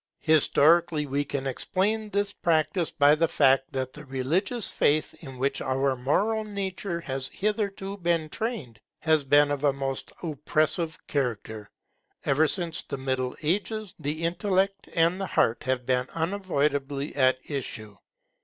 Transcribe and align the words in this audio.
Historically 0.23 1.05
we 1.05 1.23
can 1.23 1.45
explain 1.45 2.09
this 2.09 2.33
practice 2.33 2.89
by 2.89 3.13
the 3.13 3.27
fact 3.27 3.71
that 3.71 3.93
the 3.93 4.03
religious 4.07 4.67
faith 4.71 5.13
in 5.23 5.37
which 5.37 5.61
our 5.61 5.95
moral 5.95 6.43
nature 6.43 6.99
has 7.01 7.27
hitherto 7.27 7.97
been 7.97 8.27
trained 8.27 8.81
has 8.97 9.23
been 9.23 9.51
of 9.51 9.63
a 9.63 9.71
most 9.73 10.11
oppressive 10.23 10.97
character. 11.05 11.69
Ever 12.25 12.47
since 12.47 12.81
the 12.81 12.97
Middle 12.97 13.35
Ages, 13.43 13.93
the 13.99 14.23
intellect 14.23 14.89
and 14.95 15.21
the 15.21 15.27
heart 15.27 15.61
have 15.65 15.85
been 15.85 16.07
unavoidably 16.15 17.15
at 17.15 17.37
issue. 17.47 17.95